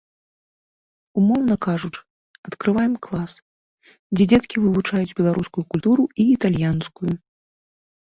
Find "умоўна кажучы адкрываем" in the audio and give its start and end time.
1.21-2.93